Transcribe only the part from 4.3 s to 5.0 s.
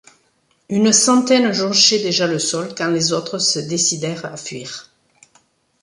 fuir